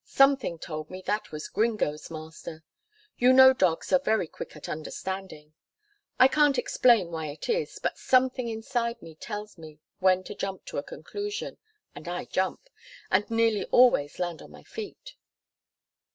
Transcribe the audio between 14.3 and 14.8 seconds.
on my